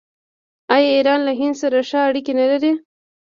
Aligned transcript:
آیا 0.73 0.89
ایران 0.95 1.19
له 1.27 1.31
هند 1.39 1.55
سره 1.61 1.77
ښه 1.89 1.99
اړیکې 2.09 2.33
نلري؟ 2.39 2.71